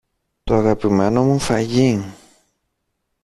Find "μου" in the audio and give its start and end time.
1.23-1.39